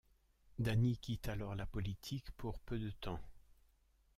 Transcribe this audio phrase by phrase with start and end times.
[0.57, 3.19] Dany quitte alors la politique pour peu de temps.